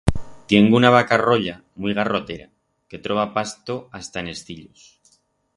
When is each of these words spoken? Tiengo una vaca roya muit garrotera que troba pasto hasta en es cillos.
Tiengo 0.51 0.77
una 0.77 0.89
vaca 0.95 1.19
roya 1.23 1.53
muit 1.85 1.99
garrotera 2.01 2.49
que 2.95 3.03
troba 3.07 3.29
pasto 3.39 3.79
hasta 4.01 4.25
en 4.27 4.35
es 4.37 4.45
cillos. 4.49 4.93